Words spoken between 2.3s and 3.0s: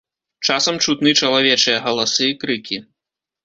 крыкі.